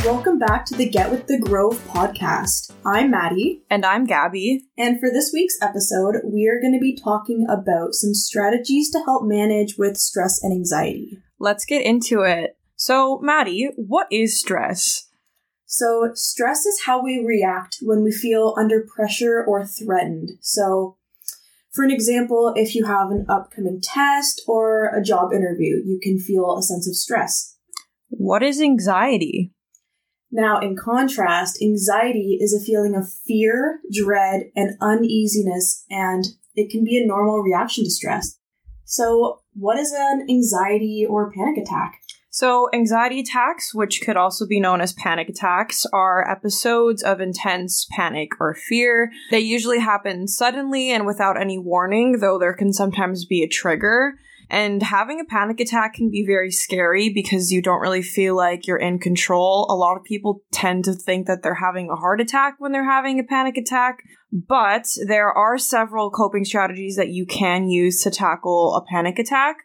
Welcome 0.00 0.38
back 0.38 0.66
to 0.66 0.74
the 0.74 0.88
Get 0.88 1.10
with 1.10 1.28
the 1.28 1.38
Grove 1.38 1.78
podcast. 1.88 2.72
I'm 2.84 3.10
Maddie. 3.10 3.62
And 3.70 3.84
I'm 3.84 4.04
Gabby. 4.04 4.64
And 4.76 4.98
for 4.98 5.10
this 5.10 5.30
week's 5.32 5.58
episode, 5.62 6.16
we 6.24 6.48
are 6.48 6.60
going 6.60 6.72
to 6.72 6.80
be 6.80 6.96
talking 6.96 7.46
about 7.48 7.94
some 7.94 8.14
strategies 8.14 8.90
to 8.90 8.98
help 9.04 9.24
manage 9.24 9.76
with 9.78 9.96
stress 9.96 10.42
and 10.42 10.52
anxiety. 10.52 11.18
Let's 11.38 11.64
get 11.64 11.84
into 11.84 12.22
it. 12.22 12.56
So, 12.74 13.20
Maddie, 13.20 13.70
what 13.76 14.08
is 14.10 14.40
stress? 14.40 15.08
So, 15.66 16.10
stress 16.14 16.66
is 16.66 16.82
how 16.86 17.02
we 17.02 17.24
react 17.24 17.78
when 17.82 18.02
we 18.02 18.10
feel 18.10 18.54
under 18.58 18.84
pressure 18.84 19.44
or 19.44 19.64
threatened. 19.64 20.32
So, 20.40 20.96
for 21.72 21.84
an 21.84 21.90
example, 21.90 22.52
if 22.56 22.74
you 22.74 22.86
have 22.86 23.10
an 23.10 23.24
upcoming 23.28 23.80
test 23.80 24.42
or 24.48 24.86
a 24.88 25.02
job 25.02 25.32
interview, 25.32 25.82
you 25.84 26.00
can 26.02 26.18
feel 26.18 26.58
a 26.58 26.62
sense 26.62 26.88
of 26.88 26.96
stress. 26.96 27.56
What 28.08 28.42
is 28.42 28.60
anxiety? 28.60 29.52
Now, 30.34 30.60
in 30.60 30.76
contrast, 30.76 31.60
anxiety 31.62 32.38
is 32.40 32.54
a 32.54 32.64
feeling 32.64 32.94
of 32.94 33.12
fear, 33.26 33.80
dread, 33.92 34.44
and 34.56 34.78
uneasiness, 34.80 35.84
and 35.90 36.24
it 36.54 36.70
can 36.70 36.84
be 36.84 36.96
a 36.96 37.06
normal 37.06 37.40
reaction 37.40 37.84
to 37.84 37.90
stress. 37.90 38.38
So, 38.86 39.42
what 39.52 39.78
is 39.78 39.92
an 39.92 40.26
anxiety 40.30 41.06
or 41.08 41.30
panic 41.30 41.58
attack? 41.58 42.00
So, 42.30 42.70
anxiety 42.72 43.20
attacks, 43.20 43.74
which 43.74 44.00
could 44.00 44.16
also 44.16 44.46
be 44.46 44.58
known 44.58 44.80
as 44.80 44.94
panic 44.94 45.28
attacks, 45.28 45.84
are 45.92 46.26
episodes 46.26 47.02
of 47.02 47.20
intense 47.20 47.86
panic 47.90 48.30
or 48.40 48.54
fear. 48.54 49.12
They 49.30 49.40
usually 49.40 49.80
happen 49.80 50.26
suddenly 50.28 50.90
and 50.90 51.04
without 51.04 51.38
any 51.38 51.58
warning, 51.58 52.20
though 52.20 52.38
there 52.38 52.54
can 52.54 52.72
sometimes 52.72 53.26
be 53.26 53.42
a 53.42 53.48
trigger. 53.48 54.14
And 54.52 54.82
having 54.82 55.18
a 55.18 55.24
panic 55.24 55.60
attack 55.60 55.94
can 55.94 56.10
be 56.10 56.26
very 56.26 56.50
scary 56.50 57.08
because 57.08 57.50
you 57.50 57.62
don't 57.62 57.80
really 57.80 58.02
feel 58.02 58.36
like 58.36 58.66
you're 58.66 58.76
in 58.76 58.98
control. 58.98 59.66
A 59.70 59.74
lot 59.74 59.96
of 59.96 60.04
people 60.04 60.42
tend 60.52 60.84
to 60.84 60.92
think 60.92 61.26
that 61.26 61.42
they're 61.42 61.54
having 61.54 61.88
a 61.88 61.96
heart 61.96 62.20
attack 62.20 62.56
when 62.58 62.70
they're 62.70 62.84
having 62.84 63.18
a 63.18 63.24
panic 63.24 63.56
attack, 63.56 64.00
but 64.30 64.84
there 65.06 65.32
are 65.32 65.56
several 65.56 66.10
coping 66.10 66.44
strategies 66.44 66.96
that 66.96 67.08
you 67.08 67.24
can 67.24 67.70
use 67.70 68.02
to 68.02 68.10
tackle 68.10 68.76
a 68.76 68.84
panic 68.84 69.18
attack. 69.18 69.56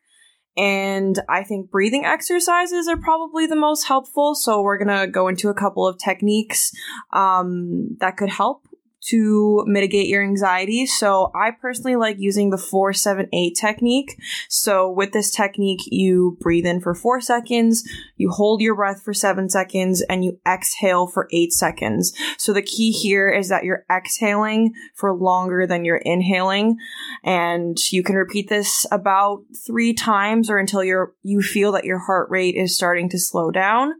And 0.55 1.19
I 1.27 1.43
think 1.43 1.69
breathing 1.69 2.05
exercises 2.05 2.87
are 2.87 2.97
probably 2.97 3.45
the 3.45 3.57
most 3.57 3.89
helpful. 3.89 4.35
So 4.35 4.61
we're 4.61 4.77
going 4.77 4.99
to 4.99 5.11
go 5.11 5.27
into 5.27 5.49
a 5.49 5.53
couple 5.53 5.85
of 5.85 5.99
techniques 5.99 6.71
um, 7.11 7.97
that 7.99 8.15
could 8.15 8.29
help 8.29 8.63
to 9.09 9.63
mitigate 9.67 10.07
your 10.07 10.23
anxiety. 10.23 10.85
So 10.85 11.31
I 11.35 11.51
personally 11.51 11.95
like 11.95 12.17
using 12.19 12.49
the 12.49 12.57
478 12.57 13.55
technique. 13.55 14.19
So 14.49 14.89
with 14.89 15.13
this 15.13 15.31
technique, 15.31 15.81
you 15.87 16.37
breathe 16.41 16.65
in 16.65 16.81
for 16.81 16.93
four 16.93 17.21
seconds, 17.21 17.87
you 18.15 18.29
hold 18.29 18.61
your 18.61 18.75
breath 18.75 19.01
for 19.03 19.13
seven 19.13 19.49
seconds, 19.49 20.01
and 20.01 20.23
you 20.23 20.39
exhale 20.45 21.07
for 21.07 21.27
eight 21.31 21.53
seconds. 21.53 22.13
So 22.37 22.53
the 22.53 22.61
key 22.61 22.91
here 22.91 23.29
is 23.29 23.49
that 23.49 23.63
you're 23.63 23.85
exhaling 23.91 24.73
for 24.95 25.13
longer 25.13 25.65
than 25.65 25.85
you're 25.85 25.97
inhaling. 25.97 26.77
And 27.23 27.77
you 27.91 28.03
can 28.03 28.15
repeat 28.15 28.49
this 28.49 28.85
about 28.91 29.43
three 29.65 29.93
times 29.93 30.49
or 30.49 30.57
until 30.57 30.83
you're, 30.83 31.13
you 31.23 31.41
feel 31.41 31.71
that 31.73 31.85
your 31.85 31.99
heart 31.99 32.29
rate 32.29 32.55
is 32.55 32.75
starting 32.75 33.09
to 33.09 33.19
slow 33.19 33.51
down. 33.51 33.93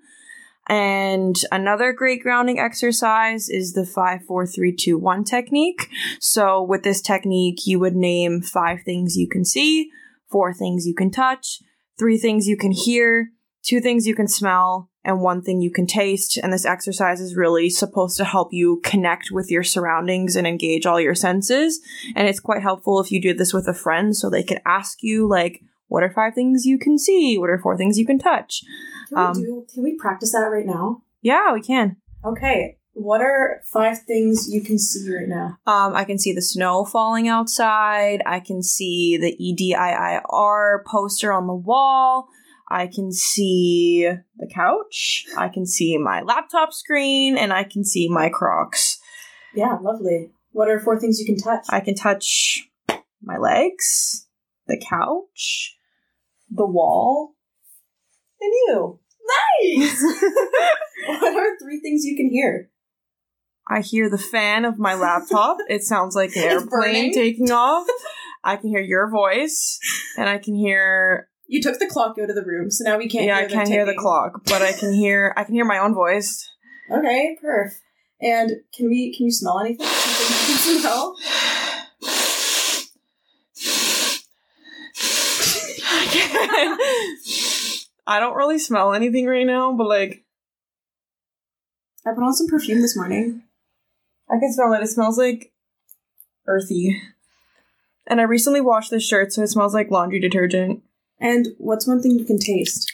And 0.67 1.35
another 1.51 1.93
great 1.93 2.21
grounding 2.21 2.59
exercise 2.59 3.49
is 3.49 3.73
the 3.73 3.85
5 3.85 4.23
4 4.25 4.45
3 4.45 4.75
2 4.75 4.97
1 4.97 5.23
technique. 5.23 5.89
So, 6.19 6.61
with 6.61 6.83
this 6.83 7.01
technique, 7.01 7.65
you 7.65 7.79
would 7.79 7.95
name 7.95 8.41
five 8.41 8.81
things 8.83 9.15
you 9.15 9.27
can 9.29 9.45
see, 9.45 9.89
four 10.29 10.53
things 10.53 10.85
you 10.85 10.93
can 10.93 11.09
touch, 11.09 11.59
three 11.97 12.17
things 12.17 12.47
you 12.47 12.57
can 12.57 12.71
hear, 12.71 13.29
two 13.63 13.79
things 13.79 14.05
you 14.05 14.15
can 14.15 14.27
smell, 14.27 14.89
and 15.07 15.21
one 15.21 15.41
thing 15.41 15.61
you 15.61 15.71
can 15.71 15.87
taste. 15.87 16.37
And 16.37 16.51
this 16.51 16.65
exercise 16.65 17.21
is 17.21 17.37
really 17.37 17.69
supposed 17.69 18.17
to 18.17 18.25
help 18.25 18.49
you 18.51 18.81
connect 18.83 19.31
with 19.31 19.49
your 19.49 19.63
surroundings 19.63 20.35
and 20.35 20.45
engage 20.45 20.85
all 20.85 20.99
your 20.99 21.15
senses. 21.15 21.79
And 22.15 22.27
it's 22.27 22.41
quite 22.41 22.61
helpful 22.61 22.99
if 22.99 23.09
you 23.09 23.21
do 23.21 23.33
this 23.33 23.53
with 23.53 23.67
a 23.69 23.73
friend 23.73 24.15
so 24.15 24.29
they 24.29 24.43
can 24.43 24.59
ask 24.65 24.97
you, 25.01 25.27
like, 25.27 25.61
what 25.87 26.03
are 26.03 26.11
five 26.11 26.33
things 26.33 26.65
you 26.65 26.77
can 26.77 26.97
see? 26.97 27.37
What 27.37 27.49
are 27.49 27.59
four 27.59 27.77
things 27.77 27.97
you 27.97 28.05
can 28.05 28.19
touch? 28.19 28.63
Can 29.09 29.17
we, 29.17 29.23
um, 29.23 29.33
do, 29.33 29.65
can 29.73 29.83
we 29.83 29.97
practice 29.97 30.31
that 30.33 30.49
right 30.51 30.65
now? 30.65 31.03
Yeah, 31.21 31.53
we 31.53 31.61
can. 31.61 31.97
Okay. 32.25 32.77
What 32.93 33.21
are 33.21 33.61
five 33.71 33.99
things 34.07 34.49
you 34.49 34.61
can 34.61 34.79
see 34.79 35.13
right 35.13 35.27
now? 35.27 35.59
Um, 35.67 35.95
I 35.95 36.03
can 36.03 36.17
see 36.17 36.33
the 36.33 36.41
snow 36.41 36.83
falling 36.83 37.27
outside. 37.27 38.23
I 38.25 38.39
can 38.39 38.63
see 38.63 39.17
the 39.17 39.37
EDIIR 39.39 40.83
poster 40.83 41.31
on 41.31 41.45
the 41.45 41.53
wall. 41.53 42.27
I 42.69 42.87
can 42.87 43.11
see 43.11 44.09
the 44.37 44.47
couch. 44.47 45.25
I 45.37 45.47
can 45.47 45.65
see 45.65 45.97
my 45.97 46.21
laptop 46.21 46.73
screen, 46.73 47.37
and 47.37 47.53
I 47.53 47.63
can 47.63 47.85
see 47.85 48.09
my 48.09 48.29
Crocs. 48.29 48.99
Yeah, 49.53 49.77
lovely. 49.79 50.31
What 50.51 50.69
are 50.69 50.79
four 50.79 50.99
things 50.99 51.19
you 51.19 51.25
can 51.25 51.37
touch? 51.37 51.67
I 51.69 51.79
can 51.79 51.95
touch 51.95 52.67
my 53.21 53.37
legs, 53.37 54.27
the 54.65 54.81
couch, 54.89 55.76
the 56.57 56.65
wall, 56.65 57.35
and 58.41 58.51
you. 58.51 58.99
Nice! 59.61 60.01
what 61.07 61.35
are 61.35 61.57
three 61.61 61.79
things 61.81 62.05
you 62.05 62.15
can 62.15 62.29
hear? 62.29 62.69
I 63.69 63.81
hear 63.81 64.09
the 64.09 64.17
fan 64.17 64.63
of 64.63 64.79
my 64.79 64.95
laptop. 64.95 65.57
it 65.67 65.83
sounds 65.83 66.15
like 66.15 66.35
an 66.35 66.43
airplane 66.43 67.13
taking 67.13 67.51
off. 67.51 67.87
I 68.43 68.55
can 68.55 68.69
hear 68.69 68.81
your 68.81 69.09
voice, 69.09 69.79
and 70.17 70.29
I 70.29 70.37
can 70.37 70.55
hear. 70.55 71.27
You 71.47 71.61
took 71.61 71.79
the 71.79 71.87
clock 71.87 72.15
out 72.21 72.29
of 72.29 72.35
the 72.35 72.43
room, 72.43 72.71
so 72.71 72.89
now 72.89 72.97
we 72.97 73.09
can't. 73.09 73.25
Yeah, 73.25 73.37
I 73.37 73.45
can't 73.45 73.67
hear 73.67 73.85
the 73.85 73.95
clock, 73.95 74.41
but 74.45 74.61
I 74.61 74.73
can 74.73 74.93
hear. 74.93 75.33
I 75.35 75.43
can 75.43 75.53
hear 75.53 75.65
my 75.65 75.79
own 75.79 75.93
voice. 75.93 76.49
Okay, 76.91 77.37
perf. 77.43 77.71
And 78.21 78.51
can 78.75 78.87
we? 78.87 79.13
Can 79.15 79.25
you 79.25 79.31
smell 79.31 79.59
anything? 79.59 79.85
Something 79.89 80.55
you 80.55 80.73
can 80.73 80.81
smell? 80.81 81.15
I 88.07 88.19
don't 88.19 88.35
really 88.35 88.59
smell 88.59 88.93
anything 88.93 89.25
right 89.25 89.45
now, 89.45 89.73
but 89.73 89.87
like. 89.87 90.23
I 92.05 92.11
put 92.11 92.23
on 92.23 92.33
some 92.33 92.47
perfume 92.47 92.81
this 92.81 92.95
morning. 92.95 93.43
I 94.29 94.39
can 94.39 94.53
smell 94.53 94.73
it. 94.73 94.81
It 94.81 94.87
smells 94.87 95.17
like 95.17 95.51
earthy. 96.47 97.01
And 98.05 98.21
I 98.21 98.23
recently 98.23 98.61
washed 98.61 98.91
this 98.91 99.05
shirt, 99.05 99.33
so 99.33 99.41
it 99.41 99.47
smells 99.47 99.73
like 99.73 99.91
laundry 99.91 100.19
detergent. 100.19 100.83
And 101.19 101.49
what's 101.57 101.87
one 101.87 102.01
thing 102.01 102.17
you 102.17 102.25
can 102.25 102.39
taste? 102.39 102.93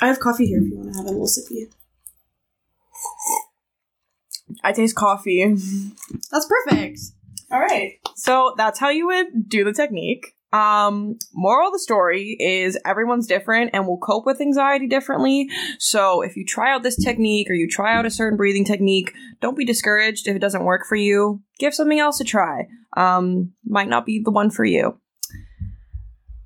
I 0.00 0.08
have 0.08 0.20
coffee 0.20 0.46
here 0.46 0.58
if 0.58 0.68
you 0.68 0.76
want 0.76 0.92
to 0.92 0.98
have 0.98 1.06
a 1.06 1.10
little 1.10 1.26
sippy. 1.26 1.70
I 4.62 4.72
taste 4.72 4.96
coffee. 4.96 5.44
That's 6.30 6.46
perfect. 6.46 7.00
All 7.50 7.60
right. 7.60 7.98
So 8.14 8.54
that's 8.56 8.78
how 8.78 8.88
you 8.88 9.06
would 9.06 9.48
do 9.48 9.64
the 9.64 9.72
technique. 9.72 10.35
Um, 10.52 11.18
moral 11.34 11.68
of 11.68 11.72
the 11.72 11.78
story 11.78 12.36
is 12.38 12.78
everyone's 12.84 13.26
different 13.26 13.70
and 13.74 13.86
will 13.86 13.98
cope 13.98 14.24
with 14.24 14.40
anxiety 14.40 14.86
differently. 14.86 15.48
So 15.78 16.22
if 16.22 16.36
you 16.36 16.44
try 16.44 16.72
out 16.72 16.82
this 16.82 16.96
technique 16.96 17.50
or 17.50 17.54
you 17.54 17.68
try 17.68 17.94
out 17.94 18.06
a 18.06 18.10
certain 18.10 18.36
breathing 18.36 18.64
technique, 18.64 19.12
don't 19.40 19.56
be 19.56 19.64
discouraged 19.64 20.28
if 20.28 20.36
it 20.36 20.40
doesn't 20.40 20.64
work 20.64 20.86
for 20.88 20.96
you. 20.96 21.42
Give 21.58 21.74
something 21.74 21.98
else 21.98 22.20
a 22.20 22.24
try. 22.24 22.68
Um, 22.96 23.52
might 23.64 23.88
not 23.88 24.06
be 24.06 24.22
the 24.24 24.30
one 24.30 24.50
for 24.50 24.64
you. 24.64 24.98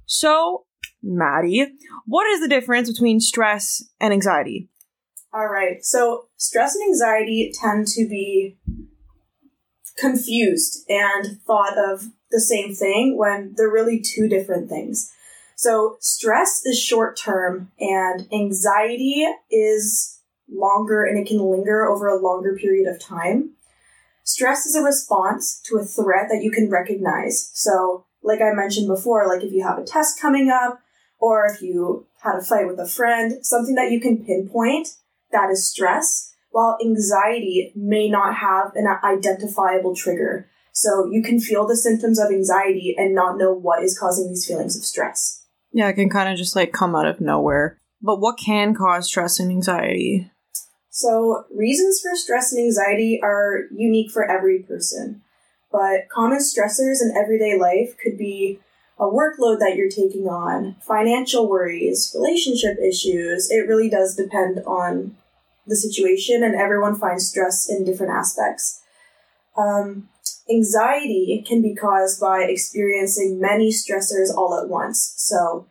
So, 0.06 0.65
Maddie, 1.03 1.72
what 2.06 2.27
is 2.27 2.41
the 2.41 2.49
difference 2.49 2.91
between 2.91 3.21
stress 3.21 3.84
and 4.00 4.12
anxiety? 4.12 4.69
All 5.32 5.47
right. 5.47 5.84
So, 5.84 6.27
stress 6.37 6.75
and 6.75 6.88
anxiety 6.88 7.53
tend 7.55 7.87
to 7.88 8.09
be 8.09 8.59
confused 9.97 10.85
and 10.88 11.41
thought 11.46 11.79
of 11.79 12.06
the 12.31 12.41
same 12.41 12.75
thing 12.75 13.17
when 13.17 13.55
they're 13.56 13.71
really 13.71 14.00
two 14.00 14.29
different 14.29 14.69
things. 14.69 15.12
So 15.56 15.97
stress 16.00 16.65
is 16.65 16.81
short 16.81 17.17
term 17.17 17.71
and 17.79 18.27
anxiety 18.32 19.27
is 19.50 20.21
longer 20.49 21.05
and 21.05 21.19
it 21.19 21.29
can 21.29 21.38
linger 21.38 21.85
over 21.85 22.09
a 22.09 22.21
longer 22.21 22.56
period 22.56 22.88
of 22.88 23.00
time. 23.00 23.50
Stress 24.25 24.65
is 24.65 24.75
a 24.75 24.82
response 24.82 25.61
to 25.65 25.77
a 25.77 25.85
threat 25.85 26.29
that 26.31 26.43
you 26.43 26.50
can 26.50 26.71
recognize. 26.71 27.50
So, 27.53 28.06
like 28.23 28.41
I 28.41 28.53
mentioned 28.53 28.87
before, 28.87 29.27
like 29.27 29.43
if 29.43 29.53
you 29.53 29.62
have 29.62 29.79
a 29.79 29.85
test 29.85 30.21
coming 30.21 30.50
up 30.50 30.81
or 31.19 31.47
if 31.47 31.61
you 31.61 32.06
had 32.23 32.37
a 32.37 32.43
fight 32.43 32.67
with 32.67 32.79
a 32.79 32.88
friend, 32.88 33.44
something 33.44 33.75
that 33.75 33.91
you 33.91 34.00
can 34.00 34.25
pinpoint, 34.25 34.88
that 35.32 35.50
is 35.50 35.69
stress, 35.69 36.35
while 36.50 36.79
anxiety 36.82 37.73
may 37.75 38.09
not 38.09 38.37
have 38.37 38.73
an 38.75 38.87
identifiable 39.05 39.94
trigger. 39.94 40.49
So 40.81 41.11
you 41.12 41.23
can 41.23 41.38
feel 41.38 41.67
the 41.67 41.77
symptoms 41.77 42.19
of 42.19 42.31
anxiety 42.31 42.94
and 42.97 43.15
not 43.15 43.37
know 43.37 43.53
what 43.53 43.82
is 43.82 43.99
causing 43.99 44.29
these 44.29 44.47
feelings 44.47 44.79
of 44.79 44.82
stress. 44.82 45.44
Yeah, 45.73 45.88
it 45.91 45.93
can 45.93 46.09
kind 46.09 46.32
of 46.32 46.38
just 46.38 46.56
like 46.56 46.73
come 46.73 46.97
out 46.97 47.05
of 47.05 47.21
nowhere. 47.21 47.77
But 48.00 48.19
what 48.19 48.38
can 48.38 48.75
cause 48.75 49.06
stress 49.06 49.38
and 49.38 49.50
anxiety? 49.50 50.31
So, 50.88 51.44
reasons 51.55 52.00
for 52.00 52.17
stress 52.17 52.55
and 52.55 52.65
anxiety 52.65 53.21
are 53.23 53.65
unique 53.71 54.11
for 54.11 54.25
every 54.25 54.61
person. 54.61 55.21
But 55.71 56.09
common 56.09 56.38
stressors 56.38 57.03
in 57.03 57.15
everyday 57.15 57.59
life 57.59 57.99
could 58.03 58.17
be 58.17 58.61
a 58.99 59.05
workload 59.05 59.59
that 59.59 59.77
you're 59.77 59.91
taking 59.91 60.29
on, 60.29 60.77
financial 60.81 61.47
worries, 61.47 62.11
relationship 62.17 62.79
issues. 62.79 63.50
It 63.50 63.69
really 63.69 63.91
does 63.91 64.17
depend 64.17 64.61
on 64.67 65.19
the 65.67 65.77
situation, 65.77 66.43
and 66.43 66.55
everyone 66.55 66.99
finds 66.99 67.29
stress 67.29 67.69
in 67.69 67.85
different 67.85 68.15
aspects. 68.15 68.81
Um, 69.59 70.09
anxiety 70.50 71.44
can 71.47 71.62
be 71.62 71.75
caused 71.75 72.20
by 72.20 72.44
experiencing 72.44 73.41
many 73.41 73.70
stressors 73.70 74.35
all 74.35 74.58
at 74.61 74.69
once. 74.69 75.14
So, 75.17 75.67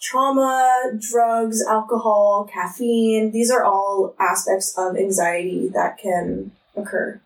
trauma, 0.00 0.92
drugs, 0.98 1.64
alcohol, 1.64 2.48
caffeine, 2.52 3.32
these 3.32 3.50
are 3.50 3.64
all 3.64 4.14
aspects 4.18 4.76
of 4.76 4.96
anxiety 4.96 5.68
that 5.68 5.98
can 5.98 6.52
occur. 6.76 7.20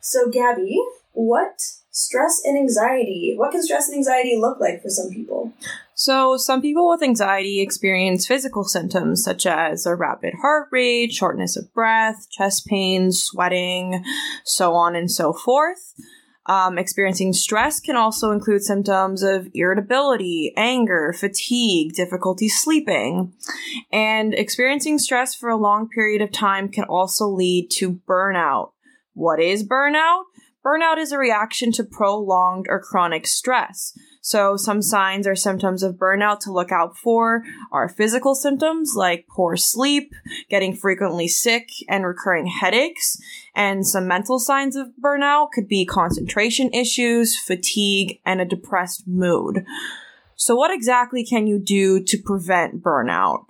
So, 0.00 0.28
Gabby, 0.30 0.82
what 1.12 1.62
stress 1.92 2.40
and 2.44 2.58
anxiety, 2.58 3.34
what 3.36 3.52
can 3.52 3.62
stress 3.62 3.88
and 3.88 3.96
anxiety 3.96 4.36
look 4.36 4.58
like 4.58 4.82
for 4.82 4.88
some 4.88 5.10
people? 5.10 5.52
So, 5.94 6.36
some 6.36 6.62
people 6.62 6.88
with 6.88 7.02
anxiety 7.02 7.60
experience 7.60 8.26
physical 8.26 8.64
symptoms 8.64 9.22
such 9.22 9.46
as 9.46 9.86
a 9.86 9.94
rapid 9.94 10.34
heart 10.40 10.68
rate, 10.72 11.12
shortness 11.12 11.56
of 11.56 11.72
breath, 11.72 12.28
chest 12.30 12.66
pains, 12.66 13.22
sweating, 13.22 14.02
so 14.44 14.74
on 14.74 14.96
and 14.96 15.10
so 15.10 15.32
forth. 15.32 15.94
Um, 16.46 16.76
experiencing 16.76 17.34
stress 17.34 17.78
can 17.78 17.94
also 17.94 18.32
include 18.32 18.62
symptoms 18.62 19.22
of 19.22 19.48
irritability, 19.54 20.52
anger, 20.56 21.14
fatigue, 21.16 21.92
difficulty 21.94 22.48
sleeping. 22.48 23.32
And 23.92 24.34
experiencing 24.34 24.98
stress 24.98 25.36
for 25.36 25.50
a 25.50 25.56
long 25.56 25.88
period 25.88 26.20
of 26.20 26.32
time 26.32 26.68
can 26.68 26.84
also 26.84 27.28
lead 27.28 27.70
to 27.74 28.00
burnout. 28.08 28.72
What 29.14 29.40
is 29.40 29.62
burnout? 29.62 30.24
Burnout 30.64 30.98
is 30.98 31.10
a 31.10 31.18
reaction 31.18 31.72
to 31.72 31.82
prolonged 31.82 32.66
or 32.68 32.80
chronic 32.80 33.26
stress. 33.26 33.98
So, 34.20 34.56
some 34.56 34.80
signs 34.80 35.26
or 35.26 35.34
symptoms 35.34 35.82
of 35.82 35.96
burnout 35.96 36.38
to 36.40 36.52
look 36.52 36.70
out 36.70 36.96
for 36.96 37.42
are 37.72 37.88
physical 37.88 38.36
symptoms 38.36 38.92
like 38.94 39.26
poor 39.26 39.56
sleep, 39.56 40.12
getting 40.48 40.76
frequently 40.76 41.26
sick, 41.26 41.68
and 41.88 42.06
recurring 42.06 42.46
headaches. 42.46 43.20
And 43.56 43.84
some 43.84 44.06
mental 44.06 44.38
signs 44.38 44.76
of 44.76 44.92
burnout 45.02 45.50
could 45.52 45.66
be 45.66 45.84
concentration 45.84 46.72
issues, 46.72 47.36
fatigue, 47.36 48.20
and 48.24 48.40
a 48.40 48.44
depressed 48.44 49.08
mood. 49.08 49.64
So, 50.36 50.54
what 50.54 50.72
exactly 50.72 51.24
can 51.24 51.48
you 51.48 51.58
do 51.58 52.00
to 52.04 52.18
prevent 52.18 52.84
burnout? 52.84 53.46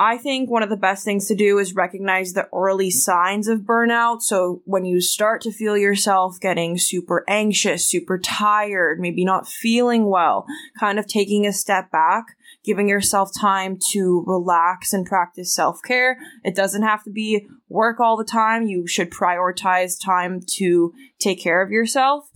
I 0.00 0.16
think 0.16 0.48
one 0.48 0.62
of 0.62 0.70
the 0.70 0.76
best 0.76 1.04
things 1.04 1.26
to 1.26 1.34
do 1.34 1.58
is 1.58 1.74
recognize 1.74 2.32
the 2.32 2.48
early 2.54 2.88
signs 2.88 3.48
of 3.48 3.62
burnout. 3.62 4.22
So 4.22 4.62
when 4.64 4.84
you 4.84 5.00
start 5.00 5.40
to 5.42 5.52
feel 5.52 5.76
yourself 5.76 6.38
getting 6.38 6.78
super 6.78 7.24
anxious, 7.26 7.84
super 7.84 8.16
tired, 8.16 9.00
maybe 9.00 9.24
not 9.24 9.48
feeling 9.48 10.08
well, 10.08 10.46
kind 10.78 11.00
of 11.00 11.08
taking 11.08 11.46
a 11.46 11.52
step 11.52 11.90
back, 11.90 12.36
giving 12.64 12.88
yourself 12.88 13.30
time 13.36 13.76
to 13.90 14.22
relax 14.24 14.92
and 14.92 15.04
practice 15.04 15.52
self 15.52 15.82
care. 15.82 16.16
It 16.44 16.54
doesn't 16.54 16.82
have 16.82 17.02
to 17.02 17.10
be 17.10 17.48
work 17.68 17.98
all 17.98 18.16
the 18.16 18.24
time. 18.24 18.68
You 18.68 18.86
should 18.86 19.10
prioritize 19.10 20.00
time 20.00 20.42
to 20.58 20.94
take 21.18 21.40
care 21.40 21.60
of 21.60 21.72
yourself. 21.72 22.30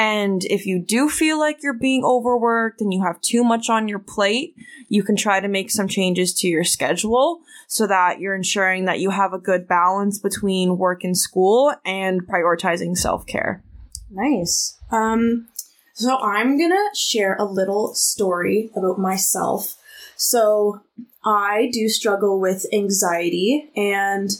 And 0.00 0.46
if 0.46 0.64
you 0.64 0.78
do 0.78 1.10
feel 1.10 1.38
like 1.38 1.62
you're 1.62 1.74
being 1.74 2.06
overworked 2.06 2.80
and 2.80 2.90
you 2.90 3.02
have 3.02 3.20
too 3.20 3.44
much 3.44 3.68
on 3.68 3.86
your 3.86 3.98
plate, 3.98 4.54
you 4.88 5.02
can 5.02 5.14
try 5.14 5.40
to 5.40 5.46
make 5.46 5.70
some 5.70 5.88
changes 5.88 6.32
to 6.36 6.48
your 6.48 6.64
schedule 6.64 7.42
so 7.68 7.86
that 7.86 8.18
you're 8.18 8.34
ensuring 8.34 8.86
that 8.86 9.00
you 9.00 9.10
have 9.10 9.34
a 9.34 9.38
good 9.38 9.68
balance 9.68 10.18
between 10.18 10.78
work 10.78 11.04
and 11.04 11.18
school 11.18 11.74
and 11.84 12.26
prioritizing 12.26 12.96
self 12.96 13.26
care. 13.26 13.62
Nice. 14.10 14.78
Um, 14.90 15.48
so 15.92 16.16
I'm 16.16 16.58
gonna 16.58 16.94
share 16.96 17.36
a 17.36 17.44
little 17.44 17.92
story 17.94 18.70
about 18.74 18.98
myself. 18.98 19.76
So 20.16 20.80
I 21.26 21.68
do 21.74 21.90
struggle 21.90 22.40
with 22.40 22.64
anxiety 22.72 23.70
and 23.76 24.30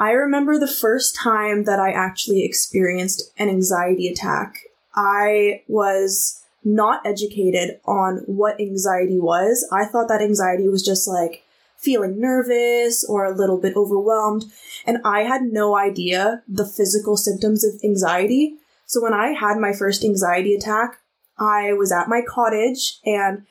I 0.00 0.10
remember 0.10 0.58
the 0.58 0.66
first 0.66 1.14
time 1.14 1.62
that 1.62 1.78
I 1.78 1.92
actually 1.92 2.44
experienced 2.44 3.30
an 3.38 3.48
anxiety 3.48 4.08
attack. 4.08 4.65
I 4.96 5.62
was 5.68 6.42
not 6.64 7.06
educated 7.06 7.78
on 7.84 8.22
what 8.26 8.60
anxiety 8.60 9.20
was. 9.20 9.68
I 9.70 9.84
thought 9.84 10.08
that 10.08 10.22
anxiety 10.22 10.68
was 10.68 10.84
just 10.84 11.06
like 11.06 11.44
feeling 11.76 12.20
nervous 12.20 13.04
or 13.08 13.24
a 13.24 13.36
little 13.36 13.60
bit 13.60 13.76
overwhelmed. 13.76 14.44
And 14.84 14.98
I 15.04 15.20
had 15.20 15.42
no 15.42 15.76
idea 15.76 16.42
the 16.48 16.66
physical 16.66 17.16
symptoms 17.16 17.64
of 17.64 17.80
anxiety. 17.84 18.56
So 18.86 19.02
when 19.02 19.12
I 19.12 19.28
had 19.28 19.58
my 19.58 19.72
first 19.72 20.04
anxiety 20.04 20.54
attack, 20.54 20.98
I 21.38 21.72
was 21.74 21.92
at 21.92 22.08
my 22.08 22.22
cottage 22.26 22.98
and 23.04 23.44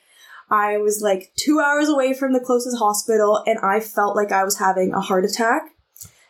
I 0.50 0.78
was 0.78 1.00
like 1.00 1.32
two 1.36 1.60
hours 1.60 1.88
away 1.88 2.12
from 2.12 2.32
the 2.32 2.40
closest 2.40 2.78
hospital 2.78 3.42
and 3.46 3.58
I 3.60 3.80
felt 3.80 4.16
like 4.16 4.32
I 4.32 4.44
was 4.44 4.58
having 4.58 4.92
a 4.92 5.00
heart 5.00 5.24
attack. 5.24 5.70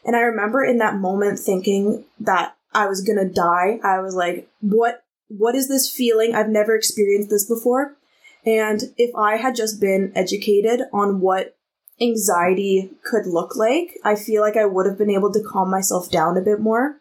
And 0.05 0.15
I 0.15 0.21
remember 0.21 0.65
in 0.65 0.79
that 0.79 0.97
moment 0.97 1.39
thinking 1.39 2.05
that 2.21 2.57
I 2.73 2.87
was 2.87 3.01
gonna 3.01 3.29
die. 3.29 3.81
I 3.83 4.01
was 4.01 4.15
like, 4.15 4.49
what 4.61 5.03
what 5.29 5.55
is 5.55 5.69
this 5.69 5.91
feeling? 5.91 6.35
I've 6.35 6.49
never 6.49 6.75
experienced 6.75 7.31
this 7.31 7.47
before. 7.47 7.97
And 8.45 8.95
if 8.97 9.15
I 9.17 9.37
had 9.37 9.57
just 9.57 9.81
been 9.81 10.13
educated 10.15 10.83
on 10.93 11.21
what 11.21 11.57
anxiety 12.01 12.91
could 13.03 13.27
look 13.27 13.57
like, 13.57 13.99
I 14.05 14.15
feel 14.15 14.43
like 14.43 14.57
I 14.57 14.67
would 14.67 14.87
have 14.87 14.99
been 14.99 15.11
able 15.11 15.33
to 15.33 15.43
calm 15.43 15.71
myself 15.71 16.11
down 16.11 16.37
a 16.37 16.43
bit 16.43 16.61
more. 16.61 16.99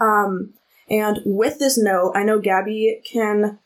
Um, 0.00 0.54
and 0.90 1.20
with 1.24 1.58
this 1.58 1.78
note, 1.78 2.12
I 2.14 2.24
know 2.24 2.40
Gabby 2.40 3.00
can 3.10 3.58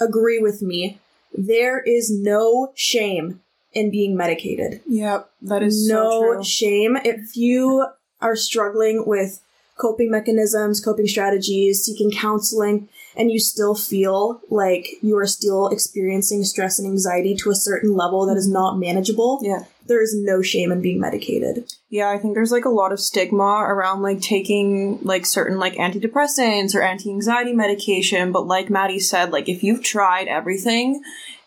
agree 0.00 0.38
with 0.38 0.62
me. 0.62 1.00
There 1.36 1.80
is 1.80 2.10
no 2.10 2.72
shame 2.74 3.40
in 3.72 3.90
being 3.90 4.16
medicated. 4.16 4.80
Yep, 4.86 5.30
that 5.42 5.62
is 5.62 5.88
no 5.88 6.36
so 6.36 6.42
shame. 6.42 6.96
If 7.04 7.36
you 7.36 7.88
are 8.20 8.36
struggling 8.36 9.04
with 9.06 9.40
coping 9.76 10.10
mechanisms, 10.10 10.80
coping 10.80 11.06
strategies, 11.06 11.82
seeking 11.82 12.10
counseling, 12.10 12.88
and 13.16 13.30
you 13.30 13.38
still 13.38 13.74
feel 13.74 14.40
like 14.50 14.86
you 15.02 15.16
are 15.16 15.26
still 15.26 15.68
experiencing 15.68 16.44
stress 16.44 16.78
and 16.78 16.88
anxiety 16.88 17.34
to 17.34 17.50
a 17.50 17.54
certain 17.54 17.94
level 17.94 18.26
that 18.26 18.36
is 18.36 18.48
not 18.48 18.78
manageable, 18.78 19.40
yeah. 19.42 19.64
there 19.86 20.02
is 20.02 20.14
no 20.16 20.42
shame 20.42 20.70
in 20.72 20.80
being 20.80 21.00
medicated. 21.00 21.64
Yeah, 21.90 22.10
I 22.10 22.18
think 22.18 22.34
there's 22.34 22.52
like 22.52 22.64
a 22.64 22.70
lot 22.70 22.92
of 22.92 23.00
stigma 23.00 23.64
around 23.66 24.02
like 24.02 24.20
taking 24.20 24.98
like 25.02 25.26
certain 25.26 25.58
like 25.58 25.74
antidepressants 25.74 26.74
or 26.74 26.82
anti-anxiety 26.82 27.52
medication, 27.52 28.32
but 28.32 28.46
like 28.46 28.70
Maddie 28.70 29.00
said, 29.00 29.30
like 29.30 29.48
if 29.48 29.62
you've 29.62 29.82
tried 29.82 30.28
everything 30.28 31.02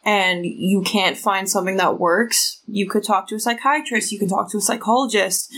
and 0.07 0.45
you 0.45 0.81
can't 0.83 1.17
find 1.17 1.49
something 1.49 1.75
that 1.75 1.99
works, 1.99 2.61
you 2.65 2.87
could 2.87 3.03
talk 3.03 3.27
to 3.27 3.35
a 3.35 3.39
psychiatrist, 3.41 4.09
you 4.09 4.17
can 4.17 4.29
talk 4.29 4.49
to 4.49 4.57
a 4.57 4.61
psychologist, 4.61 5.53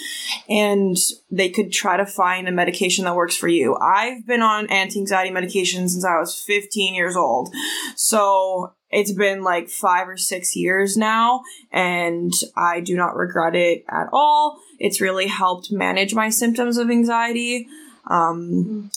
and 0.49 0.97
they 1.29 1.49
could 1.49 1.71
try 1.71 1.97
to 1.97 2.05
find 2.05 2.47
a 2.47 2.51
medication 2.51 3.05
that 3.05 3.15
works 3.15 3.37
for 3.37 3.47
you. 3.47 3.75
I've 3.75 4.25
been 4.25 4.41
on 4.41 4.65
anti 4.71 4.99
anxiety 4.99 5.29
medication 5.29 5.87
since 5.87 6.03
I 6.03 6.17
was 6.17 6.33
15 6.35 6.95
years 6.95 7.15
old. 7.15 7.53
So 7.95 8.73
it's 8.89 9.11
been 9.11 9.43
like 9.43 9.69
five 9.69 10.09
or 10.09 10.17
six 10.17 10.55
years 10.55 10.97
now, 10.97 11.41
and 11.71 12.33
I 12.57 12.79
do 12.79 12.97
not 12.97 13.15
regret 13.15 13.53
it 13.53 13.85
at 13.87 14.07
all. 14.11 14.57
It's 14.79 14.99
really 14.99 15.27
helped 15.27 15.71
manage 15.71 16.15
my 16.15 16.29
symptoms 16.29 16.77
of 16.77 16.89
anxiety. 16.89 17.67
Um, 18.07 18.49
mm-hmm 18.51 18.87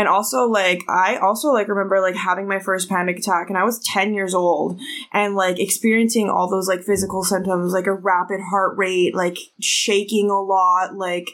and 0.00 0.08
also 0.08 0.46
like 0.46 0.82
i 0.88 1.16
also 1.18 1.48
like 1.48 1.68
remember 1.68 2.00
like 2.00 2.16
having 2.16 2.48
my 2.48 2.58
first 2.58 2.88
panic 2.88 3.18
attack 3.18 3.48
and 3.50 3.58
i 3.58 3.64
was 3.64 3.78
10 3.84 4.14
years 4.14 4.34
old 4.34 4.80
and 5.12 5.34
like 5.34 5.60
experiencing 5.60 6.30
all 6.30 6.48
those 6.48 6.66
like 6.66 6.82
physical 6.82 7.22
symptoms 7.22 7.74
like 7.74 7.86
a 7.86 7.92
rapid 7.92 8.40
heart 8.50 8.78
rate 8.78 9.14
like 9.14 9.36
shaking 9.60 10.30
a 10.30 10.40
lot 10.40 10.94
like 10.94 11.28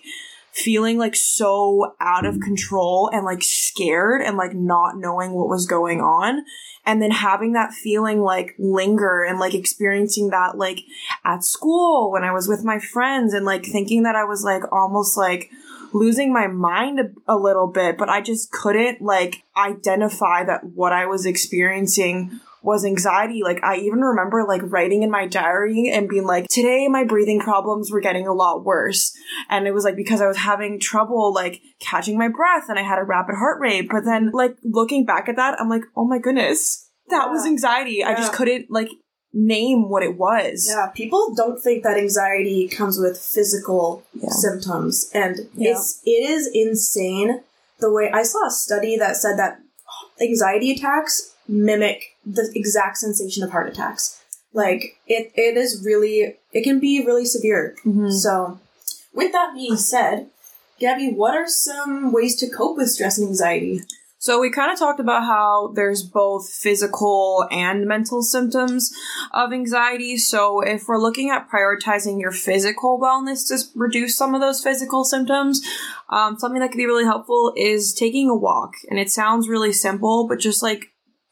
feeling 0.57 0.97
like 0.97 1.15
so 1.15 1.95
out 2.01 2.25
of 2.25 2.35
mm-hmm. 2.35 2.45
control 2.45 3.11
and 3.13 3.25
like 3.25 3.43
scared 3.43 4.23
and 4.23 4.37
like 4.37 4.55
not 4.55 4.97
knowing 4.97 5.33
what 5.33 5.49
was 5.49 5.67
going 5.67 6.01
on. 6.01 6.45
And 6.87 7.03
then 7.03 7.11
having 7.11 7.53
that 7.53 7.73
feeling 7.73 8.23
like 8.23 8.55
linger 8.59 9.23
and 9.23 9.39
like 9.39 9.55
experiencing 9.55 10.31
that 10.31 10.57
like 10.57 10.81
at 11.25 11.43
school 11.43 12.13
when 12.13 12.23
i 12.23 12.31
was 12.31 12.47
with 12.47 12.63
my 12.63 12.79
friends 12.79 13.35
and 13.35 13.45
like 13.45 13.67
thinking 13.67 14.05
that 14.05 14.15
i 14.15 14.23
was 14.23 14.45
like 14.45 14.63
almost 14.73 15.17
like 15.17 15.51
losing 15.97 16.33
my 16.33 16.47
mind 16.47 17.01
a, 17.01 17.35
a 17.35 17.37
little 17.37 17.67
bit, 17.67 17.97
but 17.97 18.09
I 18.09 18.21
just 18.21 18.53
couldn't 18.53 19.01
like 19.01 19.43
identify 19.57 20.45
that 20.45 20.65
what 20.65 20.93
I 20.93 21.07
was 21.07 21.25
experiencing 21.27 22.39
was 22.63 22.85
anxiety. 22.85 23.43
Like 23.43 23.63
I 23.63 23.77
even 23.77 24.01
remember 24.01 24.45
like 24.47 24.61
writing 24.65 25.03
in 25.03 25.11
my 25.11 25.27
diary 25.27 25.91
and 25.93 26.09
being 26.09 26.27
like, 26.27 26.49
today 26.49 26.89
my 26.89 27.05
breathing 27.05 27.41
problems 27.41 27.91
were 27.91 28.01
getting 28.01 28.27
a 28.27 28.35
lot 28.35 28.65
worse. 28.65 29.17
And 29.49 29.67
it 29.67 29.73
was 29.73 29.85
like 29.85 29.97
because 29.97 30.21
I 30.21 30.27
was 30.27 30.37
having 30.37 30.81
trouble 30.81 31.33
like 31.33 31.63
catching 31.81 32.19
my 32.19 32.29
breath 32.29 32.65
and 32.69 32.79
I 32.79 32.83
had 32.83 32.99
a 32.99 33.05
rapid 33.05 33.37
heart 33.37 33.61
rate. 33.61 33.89
But 33.89 34.05
then 34.05 34.33
like 34.33 34.57
looking 34.65 35.07
back 35.07 35.29
at 35.29 35.37
that, 35.37 35.59
I'm 35.61 35.69
like, 35.69 35.85
oh 35.97 36.07
my 36.07 36.19
goodness, 36.19 36.91
that 37.09 37.27
yeah. 37.27 37.31
was 37.31 37.47
anxiety. 37.47 37.97
Yeah. 37.99 38.11
I 38.11 38.15
just 38.15 38.33
couldn't 38.33 38.67
like 38.69 38.89
name 39.33 39.89
what 39.89 40.03
it 40.03 40.17
was. 40.17 40.67
Yeah, 40.69 40.89
people 40.95 41.35
don't 41.35 41.61
think 41.61 41.83
that 41.83 41.97
anxiety 41.97 42.69
comes 42.69 42.99
with 42.99 43.19
physical 43.19 44.05
yeah. 44.15 44.31
symptoms, 44.31 45.11
and 45.13 45.49
yeah. 45.55 45.73
it's 45.73 46.01
it 46.05 46.29
is 46.29 46.51
insane 46.53 47.43
the 47.79 47.93
way 47.93 48.11
I 48.13 48.23
saw 48.23 48.47
a 48.47 48.51
study 48.51 48.97
that 48.97 49.17
said 49.17 49.37
that 49.39 49.61
anxiety 50.21 50.73
attacks 50.73 51.35
mimic 51.49 52.17
the 52.25 52.51
exact 52.55 52.99
sensation 52.99 53.43
of 53.43 53.51
heart 53.51 53.69
attacks. 53.69 54.23
Like 54.53 54.99
it, 55.07 55.33
it 55.35 55.57
is 55.57 55.83
really 55.85 56.37
it 56.53 56.65
can 56.65 56.81
be 56.81 57.05
really 57.05 57.27
severe. 57.27 57.77
Mm-hmm. 57.85 58.11
So 58.11 58.59
with 59.13 59.33
that 59.33 59.55
being 59.55 59.77
said, 59.77 60.31
Gabby, 60.79 61.11
what 61.11 61.35
are 61.35 61.47
some 61.47 62.13
ways 62.13 62.37
to 62.37 62.49
cope 62.49 62.77
with 62.77 62.91
stress 62.91 63.19
and 63.19 63.29
anxiety? 63.29 63.83
So 64.27 64.41
we 64.41 64.51
kind 64.51 64.73
of 64.73 64.79
talked 64.81 64.99
about 64.99 65.23
how 65.23 65.71
there's 65.77 66.03
both 66.03 66.53
physical 66.53 67.47
and 67.53 67.87
mental 67.87 68.23
symptoms 68.25 68.93
of 69.33 69.53
anxiety. 69.53 70.17
So 70.17 70.63
if 70.63 70.89
we're 70.89 70.99
looking 70.99 71.31
at 71.31 71.49
prioritizing 71.49 72.21
your 72.21 72.33
physical 72.33 72.99
wellness 73.01 73.47
to 73.47 73.63
reduce 73.77 74.17
some 74.17 74.35
of 74.35 74.41
those 74.41 74.61
physical 74.61 75.05
symptoms, 75.05 75.65
um, 76.11 76.41
something 76.41 76.61
that 76.61 76.73
can 76.73 76.79
be 76.79 76.87
really 76.87 77.05
helpful 77.05 77.53
is 77.57 77.95
taking 77.95 78.29
a 78.29 78.35
walk. 78.35 78.73
And 78.91 78.99
it 78.99 79.13
sounds 79.13 79.49
really 79.49 79.73
simple, 79.73 80.27
but 80.27 80.41
just 80.41 80.61
like 80.61 80.87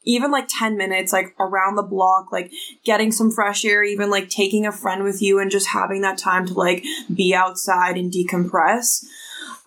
even 0.05 0.31
like 0.31 0.47
10 0.47 0.77
minutes 0.77 1.11
like 1.11 1.35
around 1.37 1.75
the 1.75 1.83
block 1.83 2.31
like 2.31 2.51
getting 2.85 3.11
some 3.11 3.31
fresh 3.31 3.65
air 3.65 3.83
even 3.83 4.11
like 4.11 4.29
taking 4.29 4.63
a 4.63 4.71
friend 4.71 5.03
with 5.03 5.19
you 5.19 5.39
and 5.39 5.49
just 5.49 5.69
having 5.69 6.01
that 6.01 6.15
time 6.15 6.45
to 6.45 6.53
like 6.53 6.83
be 7.11 7.33
outside 7.33 7.97
and 7.97 8.13
decompress 8.13 9.03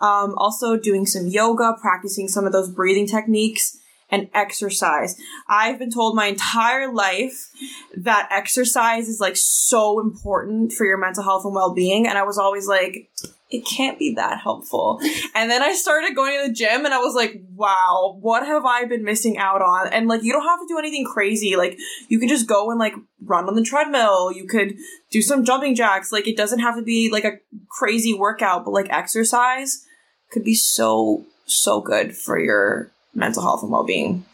um, 0.01 0.35
also 0.37 0.77
doing 0.77 1.07
some 1.07 1.27
yoga 1.27 1.75
practicing 1.81 2.29
some 2.29 2.47
of 2.47 2.53
those 2.53 2.71
breathing 2.71 3.07
techniques 3.07 3.79
and 4.11 4.29
exercise. 4.33 5.17
I've 5.49 5.79
been 5.79 5.91
told 5.91 6.17
my 6.17 6.27
entire 6.27 6.93
life 6.93 7.51
that 7.97 8.29
exercise 8.31 9.09
is 9.09 9.21
like 9.21 9.37
so 9.37 10.01
important 10.01 10.73
for 10.73 10.87
your 10.87 10.97
mental 10.97 11.23
health 11.23 11.45
and 11.45 11.55
well 11.55 11.75
being. 11.75 12.07
And 12.07 12.17
I 12.17 12.23
was 12.23 12.39
always 12.39 12.67
like, 12.67 13.11
it 13.51 13.65
can't 13.65 13.99
be 13.99 14.15
that 14.15 14.41
helpful. 14.43 15.01
And 15.35 15.51
then 15.51 15.63
I 15.63 15.73
started 15.73 16.15
going 16.15 16.39
to 16.39 16.49
the 16.49 16.55
gym 16.55 16.85
and 16.85 16.93
I 16.93 16.99
was 16.99 17.15
like, 17.15 17.41
wow, 17.55 18.19
what 18.21 18.45
have 18.45 18.65
I 18.65 18.85
been 18.85 19.05
missing 19.05 19.39
out 19.39 19.63
on? 19.63 19.89
And 19.89 20.07
like, 20.07 20.23
you 20.23 20.33
don't 20.33 20.47
have 20.47 20.61
to 20.61 20.67
do 20.69 20.79
anything 20.79 21.07
crazy. 21.07 21.57
Like, 21.57 21.79
you 22.09 22.19
can 22.19 22.29
just 22.29 22.47
go 22.47 22.71
and 22.71 22.79
like 22.79 22.95
run 23.23 23.49
on 23.49 23.55
the 23.55 23.63
treadmill. 23.63 24.31
You 24.33 24.47
could 24.47 24.77
do 25.11 25.23
some 25.23 25.45
jumping 25.45 25.75
jacks. 25.75 26.13
Like, 26.13 26.29
it 26.29 26.37
doesn't 26.37 26.59
have 26.59 26.77
to 26.77 26.83
be 26.83 27.11
like 27.11 27.25
a 27.25 27.39
crazy 27.71 28.13
workout, 28.13 28.67
but 28.67 28.73
like 28.73 28.91
exercise 28.91 29.87
could 30.31 30.45
be 30.45 30.55
so, 30.55 31.25
so 31.47 31.81
good 31.81 32.15
for 32.15 32.39
your 32.39 32.91
mental 33.15 33.43
health 33.43 33.63
and 33.63 33.73
well 33.73 33.85
being. 33.85 34.27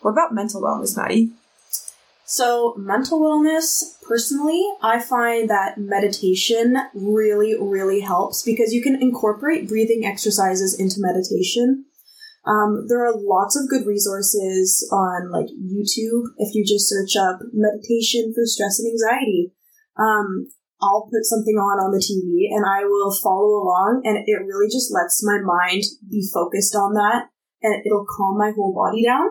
What 0.00 0.12
about 0.12 0.32
mental 0.32 0.62
wellness, 0.62 0.96
Maddie? 0.96 1.32
So, 2.26 2.74
mental 2.78 3.20
wellness, 3.20 4.00
personally, 4.06 4.66
I 4.82 4.98
find 4.98 5.50
that 5.50 5.76
meditation 5.76 6.76
really, 6.94 7.54
really 7.60 8.00
helps 8.00 8.42
because 8.42 8.72
you 8.72 8.82
can 8.82 9.00
incorporate 9.00 9.68
breathing 9.68 10.06
exercises 10.06 10.78
into 10.78 10.96
meditation. 10.98 11.84
Um, 12.46 12.86
there 12.88 13.04
are 13.04 13.14
lots 13.14 13.56
of 13.56 13.68
good 13.68 13.86
resources 13.86 14.88
on 14.92 15.30
like 15.30 15.48
YouTube 15.48 16.24
if 16.38 16.54
you 16.54 16.64
just 16.64 16.88
search 16.88 17.16
up 17.16 17.40
meditation 17.52 18.32
for 18.34 18.44
stress 18.44 18.78
and 18.80 18.88
anxiety. 18.88 19.52
Um, 19.98 20.48
I'll 20.80 21.08
put 21.12 21.24
something 21.24 21.56
on 21.56 21.80
on 21.80 21.92
the 21.92 22.04
TV 22.04 22.52
and 22.54 22.64
I 22.64 22.84
will 22.84 23.12
follow 23.12 23.60
along, 23.60 24.02
and 24.04 24.18
it 24.26 24.44
really 24.44 24.68
just 24.68 24.92
lets 24.92 25.24
my 25.24 25.40
mind 25.40 25.84
be 26.10 26.26
focused 26.32 26.74
on 26.74 26.94
that 26.94 27.28
and 27.62 27.84
it'll 27.84 28.06
calm 28.16 28.36
my 28.38 28.52
whole 28.54 28.74
body 28.74 29.04
down. 29.04 29.28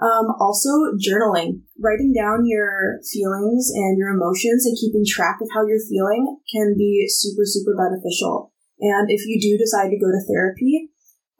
Um, 0.00 0.32
also, 0.40 0.96
journaling, 0.96 1.60
writing 1.78 2.14
down 2.16 2.48
your 2.48 3.00
feelings 3.04 3.68
and 3.68 3.98
your 3.98 4.08
emotions 4.08 4.64
and 4.64 4.76
keeping 4.80 5.04
track 5.04 5.36
of 5.42 5.48
how 5.52 5.66
you're 5.66 5.84
feeling 5.88 6.40
can 6.50 6.74
be 6.76 7.04
super, 7.08 7.44
super 7.44 7.76
beneficial. 7.76 8.52
And 8.80 9.10
if 9.10 9.26
you 9.26 9.36
do 9.36 9.58
decide 9.58 9.90
to 9.90 10.00
go 10.00 10.08
to 10.08 10.24
therapy, 10.24 10.88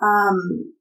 um, 0.02 0.76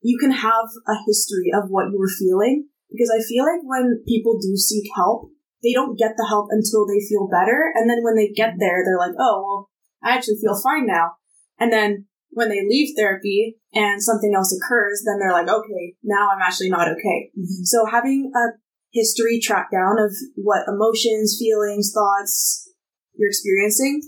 you 0.00 0.16
can 0.18 0.32
have 0.32 0.64
a 0.88 0.96
history 1.06 1.52
of 1.52 1.68
what 1.68 1.92
you 1.92 1.98
were 1.98 2.08
feeling 2.08 2.68
because 2.90 3.12
I 3.12 3.20
feel 3.22 3.44
like 3.44 3.60
when 3.62 4.02
people 4.08 4.40
do 4.40 4.56
seek 4.56 4.88
help, 4.96 5.30
they 5.62 5.72
don't 5.72 5.98
get 5.98 6.16
the 6.16 6.26
help 6.26 6.48
until 6.50 6.86
they 6.86 7.04
feel 7.06 7.28
better. 7.28 7.70
And 7.74 7.88
then 7.88 8.02
when 8.02 8.16
they 8.16 8.32
get 8.32 8.54
there, 8.58 8.82
they're 8.82 8.98
like, 8.98 9.14
oh, 9.18 9.44
well, 9.44 9.70
I 10.02 10.16
actually 10.16 10.40
feel 10.40 10.58
fine 10.60 10.86
now. 10.86 11.20
And 11.58 11.70
then 11.70 12.06
when 12.30 12.48
they 12.48 12.62
leave 12.66 12.94
therapy 12.96 13.58
and 13.74 14.02
something 14.02 14.32
else 14.34 14.56
occurs, 14.56 15.02
then 15.04 15.18
they're 15.18 15.32
like, 15.32 15.48
okay, 15.48 15.94
now 16.02 16.30
I'm 16.30 16.42
actually 16.42 16.70
not 16.70 16.88
okay. 16.88 17.30
Mm-hmm. 17.38 17.64
So 17.64 17.86
having 17.86 18.30
a 18.34 18.58
history 18.92 19.40
track 19.42 19.70
down 19.70 19.98
of 19.98 20.14
what 20.36 20.66
emotions, 20.68 21.36
feelings, 21.38 21.92
thoughts 21.94 22.68
you're 23.16 23.28
experiencing 23.28 24.02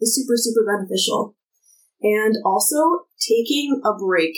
is 0.00 0.14
super, 0.14 0.36
super 0.36 0.64
beneficial. 0.66 1.36
And 2.02 2.36
also 2.44 3.06
taking 3.18 3.80
a 3.84 3.92
break. 3.98 4.34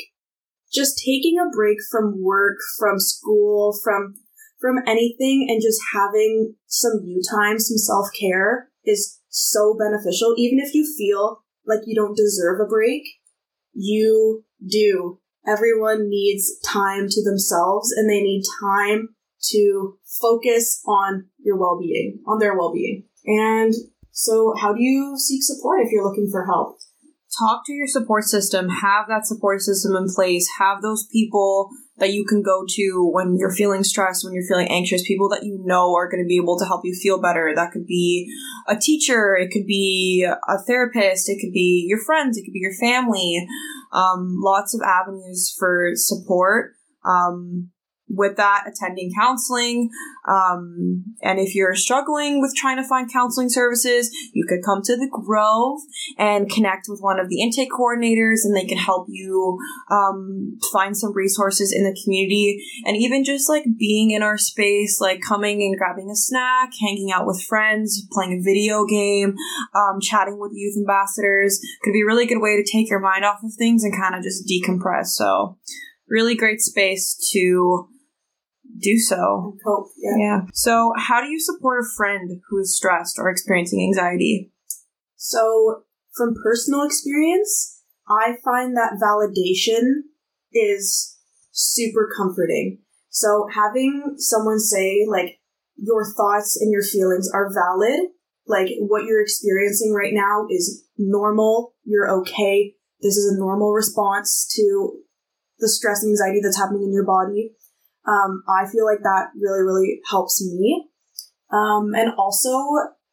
Just 0.72 0.98
taking 0.98 1.38
a 1.38 1.50
break 1.54 1.78
from 1.90 2.22
work, 2.22 2.58
from 2.78 2.98
school, 2.98 3.76
from 3.82 4.14
from 4.60 4.78
anything 4.86 5.46
and 5.48 5.62
just 5.62 5.80
having 5.94 6.54
some 6.66 7.00
you 7.04 7.22
time, 7.30 7.58
some 7.58 7.78
self 7.78 8.08
care 8.18 8.70
is 8.84 9.20
so 9.28 9.76
beneficial. 9.78 10.34
Even 10.36 10.58
if 10.58 10.74
you 10.74 10.84
feel 10.96 11.44
like 11.68 11.80
you 11.86 11.94
don't 11.94 12.16
deserve 12.16 12.60
a 12.60 12.68
break, 12.68 13.02
you 13.72 14.44
do. 14.66 15.20
Everyone 15.46 16.08
needs 16.08 16.58
time 16.66 17.08
to 17.08 17.22
themselves 17.22 17.92
and 17.92 18.10
they 18.10 18.20
need 18.20 18.42
time 18.60 19.10
to 19.50 19.98
focus 20.20 20.82
on 20.86 21.28
your 21.38 21.56
well 21.56 21.78
being, 21.78 22.20
on 22.26 22.38
their 22.38 22.56
well 22.58 22.72
being. 22.72 23.04
And 23.24 23.74
so, 24.10 24.54
how 24.60 24.72
do 24.72 24.82
you 24.82 25.16
seek 25.16 25.42
support 25.42 25.80
if 25.82 25.92
you're 25.92 26.04
looking 26.04 26.28
for 26.30 26.44
help? 26.46 26.78
Talk 27.38 27.64
to 27.66 27.72
your 27.72 27.86
support 27.86 28.24
system, 28.24 28.68
have 28.68 29.06
that 29.08 29.26
support 29.26 29.60
system 29.60 29.94
in 29.96 30.08
place, 30.12 30.48
have 30.58 30.82
those 30.82 31.06
people 31.06 31.70
that 31.98 32.12
you 32.12 32.24
can 32.24 32.42
go 32.42 32.64
to 32.68 33.10
when 33.12 33.36
you're 33.36 33.52
feeling 33.52 33.84
stressed, 33.84 34.24
when 34.24 34.32
you're 34.32 34.46
feeling 34.46 34.68
anxious, 34.68 35.06
people 35.06 35.28
that 35.28 35.44
you 35.44 35.60
know 35.64 35.94
are 35.94 36.08
going 36.08 36.22
to 36.22 36.26
be 36.26 36.36
able 36.36 36.58
to 36.58 36.64
help 36.64 36.82
you 36.84 36.94
feel 36.94 37.20
better. 37.20 37.52
That 37.54 37.72
could 37.72 37.86
be 37.86 38.32
a 38.66 38.76
teacher, 38.76 39.36
it 39.36 39.50
could 39.50 39.66
be 39.66 40.26
a 40.26 40.58
therapist, 40.66 41.28
it 41.28 41.38
could 41.40 41.52
be 41.52 41.84
your 41.88 42.00
friends, 42.04 42.36
it 42.36 42.44
could 42.44 42.52
be 42.52 42.60
your 42.60 42.74
family. 42.74 43.46
Um, 43.92 44.36
lots 44.40 44.74
of 44.74 44.80
avenues 44.82 45.54
for 45.58 45.92
support. 45.94 46.74
Um, 47.04 47.70
with 48.08 48.36
that, 48.36 48.64
attending 48.66 49.12
counseling. 49.18 49.90
Um, 50.28 51.04
and 51.22 51.38
if 51.38 51.54
you're 51.54 51.74
struggling 51.74 52.40
with 52.40 52.54
trying 52.56 52.76
to 52.76 52.88
find 52.88 53.12
counseling 53.12 53.48
services, 53.48 54.10
you 54.32 54.46
could 54.46 54.64
come 54.64 54.82
to 54.82 54.96
the 54.96 55.08
Grove 55.10 55.80
and 56.18 56.50
connect 56.50 56.86
with 56.88 57.00
one 57.00 57.18
of 57.18 57.28
the 57.28 57.40
intake 57.40 57.70
coordinators, 57.70 58.44
and 58.44 58.56
they 58.56 58.64
can 58.64 58.78
help 58.78 59.06
you 59.08 59.58
um, 59.90 60.58
find 60.72 60.96
some 60.96 61.12
resources 61.14 61.72
in 61.72 61.84
the 61.84 61.98
community. 62.04 62.62
And 62.84 62.96
even 62.96 63.24
just 63.24 63.48
like 63.48 63.64
being 63.78 64.10
in 64.10 64.22
our 64.22 64.38
space, 64.38 65.00
like 65.00 65.20
coming 65.26 65.62
and 65.62 65.76
grabbing 65.76 66.10
a 66.10 66.16
snack, 66.16 66.70
hanging 66.80 67.10
out 67.12 67.26
with 67.26 67.42
friends, 67.42 68.06
playing 68.12 68.40
a 68.40 68.42
video 68.42 68.84
game, 68.84 69.34
um, 69.74 70.00
chatting 70.00 70.38
with 70.38 70.52
youth 70.54 70.76
ambassadors 70.76 71.60
could 71.82 71.92
be 71.92 72.02
a 72.02 72.06
really 72.06 72.26
good 72.26 72.40
way 72.40 72.56
to 72.56 72.70
take 72.70 72.90
your 72.90 73.00
mind 73.00 73.24
off 73.24 73.42
of 73.42 73.52
things 73.54 73.84
and 73.84 73.94
kind 73.94 74.14
of 74.14 74.22
just 74.22 74.48
decompress. 74.48 75.06
So, 75.06 75.58
really 76.08 76.34
great 76.34 76.60
space 76.60 77.14
to 77.32 77.88
do 78.80 78.98
so. 78.98 79.56
Cope. 79.64 79.88
Yeah. 79.96 80.16
yeah. 80.18 80.40
So, 80.52 80.92
how 80.96 81.20
do 81.20 81.28
you 81.28 81.40
support 81.40 81.84
a 81.84 81.96
friend 81.96 82.40
who 82.48 82.58
is 82.58 82.76
stressed 82.76 83.18
or 83.18 83.28
experiencing 83.28 83.82
anxiety? 83.82 84.52
So, 85.16 85.84
from 86.14 86.34
personal 86.42 86.84
experience, 86.84 87.82
I 88.08 88.36
find 88.44 88.76
that 88.76 88.98
validation 89.02 90.02
is 90.52 91.16
super 91.50 92.08
comforting. 92.16 92.78
So, 93.10 93.48
having 93.52 94.14
someone 94.18 94.58
say, 94.58 95.06
like, 95.08 95.38
your 95.76 96.04
thoughts 96.04 96.58
and 96.60 96.72
your 96.72 96.82
feelings 96.82 97.30
are 97.32 97.52
valid, 97.52 98.10
like, 98.46 98.68
what 98.80 99.04
you're 99.04 99.22
experiencing 99.22 99.92
right 99.92 100.14
now 100.14 100.46
is 100.50 100.84
normal, 100.96 101.74
you're 101.84 102.10
okay, 102.20 102.74
this 103.00 103.16
is 103.16 103.32
a 103.32 103.38
normal 103.38 103.72
response 103.72 104.46
to 104.56 104.98
the 105.60 105.68
stress 105.68 106.02
and 106.02 106.10
anxiety 106.10 106.40
that's 106.42 106.58
happening 106.58 106.84
in 106.84 106.92
your 106.92 107.06
body 107.06 107.52
um, 108.08 108.42
I 108.48 108.66
feel 108.66 108.86
like 108.86 109.02
that 109.02 109.28
really, 109.38 109.62
really 109.62 110.00
helps 110.08 110.42
me. 110.42 110.88
Um, 111.52 111.94
and 111.94 112.12
also 112.18 112.50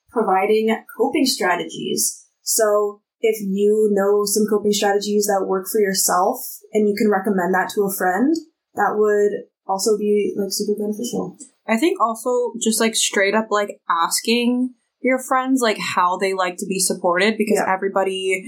providing 0.09 0.75
coping 0.97 1.25
strategies. 1.25 2.25
So 2.41 3.01
if 3.21 3.41
you 3.41 3.89
know 3.91 4.23
some 4.25 4.45
coping 4.49 4.71
strategies 4.71 5.25
that 5.25 5.45
work 5.47 5.67
for 5.71 5.81
yourself 5.81 6.39
and 6.73 6.87
you 6.87 6.95
can 6.97 7.09
recommend 7.09 7.53
that 7.53 7.69
to 7.75 7.81
a 7.81 7.93
friend, 7.93 8.35
that 8.75 8.95
would 8.95 9.31
also 9.67 9.97
be 9.97 10.33
like 10.37 10.49
super 10.51 10.77
beneficial. 10.79 11.37
I 11.67 11.77
think 11.77 11.99
also 11.99 12.53
just 12.61 12.79
like 12.79 12.95
straight 12.95 13.33
up 13.33 13.47
like 13.49 13.79
asking 13.89 14.75
your 15.01 15.19
friends 15.19 15.61
like 15.61 15.77
how 15.95 16.17
they 16.17 16.33
like 16.33 16.57
to 16.57 16.65
be 16.65 16.79
supported 16.79 17.37
because 17.37 17.61
yeah. 17.65 17.73
everybody 17.73 18.45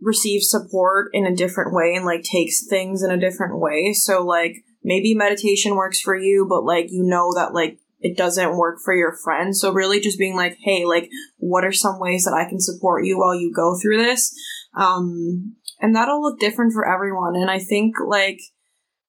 receives 0.00 0.50
support 0.50 1.10
in 1.12 1.26
a 1.26 1.34
different 1.34 1.72
way 1.72 1.94
and 1.94 2.04
like 2.04 2.22
takes 2.22 2.66
things 2.66 3.02
in 3.02 3.10
a 3.10 3.20
different 3.20 3.60
way. 3.60 3.92
So 3.92 4.24
like 4.24 4.64
maybe 4.84 5.14
meditation 5.14 5.76
works 5.76 6.00
for 6.00 6.16
you, 6.16 6.46
but 6.48 6.64
like 6.64 6.86
you 6.90 7.02
know 7.04 7.32
that 7.34 7.54
like 7.54 7.78
it 8.00 8.16
doesn't 8.16 8.56
work 8.56 8.78
for 8.84 8.94
your 8.94 9.16
friend. 9.24 9.56
So 9.56 9.72
really 9.72 10.00
just 10.00 10.18
being 10.18 10.34
like, 10.36 10.58
hey, 10.60 10.84
like 10.84 11.08
what 11.38 11.64
are 11.64 11.72
some 11.72 12.00
ways 12.00 12.24
that 12.24 12.34
I 12.34 12.48
can 12.48 12.60
support 12.60 13.04
you 13.04 13.18
while 13.18 13.34
you 13.34 13.52
go 13.54 13.76
through 13.80 13.98
this? 13.98 14.34
Um 14.76 15.56
and 15.80 15.94
that'll 15.94 16.22
look 16.22 16.38
different 16.38 16.72
for 16.72 16.88
everyone. 16.88 17.34
And 17.36 17.50
I 17.50 17.58
think 17.58 17.96
like 18.04 18.40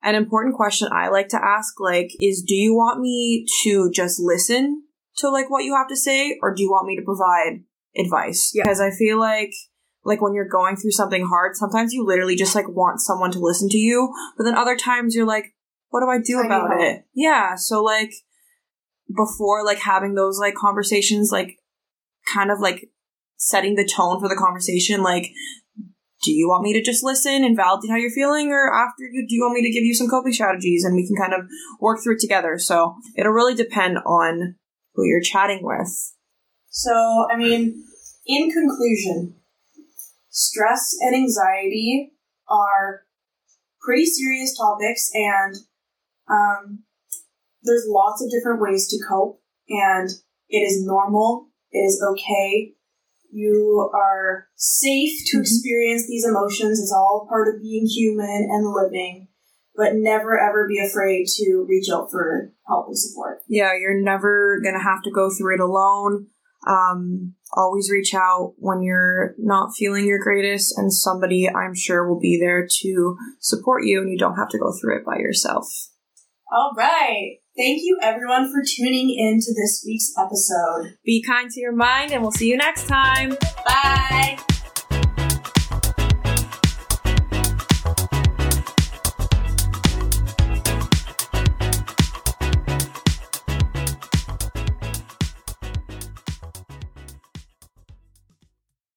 an 0.03 0.15
important 0.15 0.55
question 0.55 0.89
I 0.91 1.09
like 1.09 1.29
to 1.29 1.43
ask 1.43 1.79
like 1.79 2.11
is 2.21 2.43
do 2.45 2.55
you 2.55 2.73
want 2.75 2.99
me 2.99 3.45
to 3.63 3.89
just 3.91 4.19
listen 4.19 4.83
to 5.17 5.29
like 5.29 5.49
what 5.49 5.63
you 5.63 5.75
have 5.75 5.87
to 5.87 5.95
say 5.95 6.37
or 6.41 6.53
do 6.53 6.61
you 6.61 6.71
want 6.71 6.87
me 6.87 6.95
to 6.97 7.03
provide 7.03 7.63
advice 7.95 8.51
Yeah. 8.53 8.63
because 8.63 8.81
I 8.81 8.89
feel 8.91 9.19
like 9.19 9.53
like 10.05 10.21
when 10.21 10.33
you're 10.33 10.47
going 10.47 10.75
through 10.75 10.91
something 10.91 11.25
hard, 11.27 11.55
sometimes 11.55 11.93
you 11.93 12.05
literally 12.05 12.35
just 12.35 12.55
like 12.55 12.67
want 12.67 12.99
someone 12.99 13.31
to 13.31 13.39
listen 13.39 13.69
to 13.69 13.77
you, 13.77 14.13
but 14.37 14.43
then 14.43 14.55
other 14.55 14.75
times 14.75 15.15
you're 15.15 15.25
like, 15.25 15.52
what 15.93 16.01
do 16.01 16.09
I 16.09 16.17
do 16.17 16.39
about 16.39 16.81
it? 16.81 17.05
Yeah, 17.13 17.53
so 17.55 17.83
like 17.83 18.11
before 19.15 19.63
like 19.63 19.77
having 19.77 20.15
those 20.15 20.39
like 20.39 20.55
conversations 20.55 21.29
like 21.31 21.59
kind 22.33 22.49
of 22.49 22.59
like 22.59 22.89
setting 23.37 23.75
the 23.75 23.85
tone 23.85 24.19
for 24.19 24.27
the 24.27 24.35
conversation 24.35 25.03
like 25.03 25.29
do 26.23 26.31
you 26.31 26.47
want 26.47 26.63
me 26.63 26.73
to 26.73 26.81
just 26.81 27.03
listen 27.03 27.43
and 27.43 27.55
validate 27.55 27.91
how 27.91 27.97
you're 27.97 28.09
feeling 28.09 28.49
or 28.49 28.73
after 28.73 29.03
you 29.11 29.27
do 29.27 29.35
you 29.35 29.41
want 29.41 29.53
me 29.53 29.61
to 29.61 29.71
give 29.71 29.83
you 29.83 29.93
some 29.93 30.07
coping 30.07 30.33
strategies 30.33 30.83
and 30.83 30.95
we 30.95 31.05
can 31.05 31.15
kind 31.15 31.33
of 31.33 31.47
work 31.79 31.99
through 32.01 32.15
it 32.15 32.21
together? 32.21 32.57
So 32.57 32.95
it'll 33.15 33.33
really 33.33 33.53
depend 33.53 33.97
on 33.99 34.55
who 34.95 35.05
you're 35.05 35.21
chatting 35.21 35.59
with. 35.61 35.89
So, 36.69 37.27
I 37.31 37.35
mean, 37.37 37.83
in 38.25 38.49
conclusion, 38.49 39.35
stress 40.29 40.95
and 41.01 41.13
anxiety 41.13 42.13
are 42.49 43.01
pretty 43.81 44.05
serious 44.05 44.57
topics, 44.57 45.09
and 45.13 45.55
um, 46.29 46.83
there's 47.63 47.85
lots 47.87 48.23
of 48.23 48.29
different 48.31 48.61
ways 48.61 48.87
to 48.89 48.97
cope, 49.07 49.41
and 49.69 50.09
it 50.49 50.57
is 50.59 50.85
normal, 50.85 51.47
it 51.71 51.79
is 51.79 52.03
okay. 52.11 52.73
You 53.31 53.89
are 53.95 54.47
safe 54.55 55.19
to 55.31 55.37
Mhm. 55.37 55.41
experience 55.41 56.07
these 56.07 56.25
emotions. 56.25 56.79
It's 56.79 56.93
all 56.93 57.25
part 57.27 57.47
of 57.53 57.61
being 57.61 57.87
human 57.87 58.47
and 58.51 58.71
living, 58.73 59.27
but 59.75 59.95
never 59.95 60.39
ever 60.39 60.67
be 60.67 60.77
afraid 60.79 61.25
to 61.37 61.65
reach 61.67 61.89
out 61.91 62.11
for 62.11 62.53
help 62.67 62.87
and 62.87 62.97
support. 62.97 63.41
yeah 63.47 63.73
you're 63.73 63.99
never 63.99 64.59
gonna 64.63 64.81
have 64.83 65.01
to 65.03 65.11
go 65.11 65.29
through 65.29 65.55
it 65.55 65.59
alone 65.59 66.27
um 66.67 67.33
always 67.57 67.89
reach 67.91 68.13
out 68.13 68.53
when 68.57 68.81
you're 68.83 69.35
not 69.37 69.73
feeling 69.75 70.05
your 70.05 70.19
greatest 70.23 70.77
and 70.77 70.93
somebody 70.93 71.49
i'm 71.49 71.75
sure 71.75 72.07
will 72.07 72.19
be 72.19 72.37
there 72.39 72.65
to 72.69 73.17
support 73.39 73.83
you 73.83 73.99
and 73.99 74.09
you 74.11 74.17
don't 74.17 74.37
have 74.37 74.47
to 74.49 74.57
go 74.59 74.71
through 74.71 74.95
it 74.97 75.05
by 75.05 75.17
yourself 75.17 75.89
All 76.53 76.73
right. 76.77 77.37
Thank 77.57 77.81
you 77.83 77.97
everyone 77.99 78.51
for 78.51 78.61
tuning 78.63 79.09
in 79.09 79.39
to 79.39 79.53
this 79.55 79.83
week's 79.87 80.13
episode. 80.19 80.97
be 81.03 81.23
kind 81.23 81.49
to 81.49 81.59
your 81.59 81.71
mind 81.71 82.11
and 82.11 82.21
we'll 82.21 82.31
see 82.31 82.47
you 82.47 82.57
next 82.57 82.87
time 82.87 83.35
Bye. 83.65 84.37